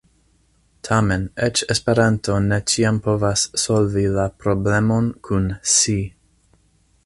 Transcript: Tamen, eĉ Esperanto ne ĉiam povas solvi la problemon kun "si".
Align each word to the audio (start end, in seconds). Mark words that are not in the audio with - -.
Tamen, 0.87 1.25
eĉ 1.47 1.61
Esperanto 1.73 2.39
ne 2.47 2.59
ĉiam 2.73 2.99
povas 3.09 3.45
solvi 3.65 4.07
la 4.19 4.27
problemon 4.45 5.15
kun 5.29 5.49
"si". 5.77 5.99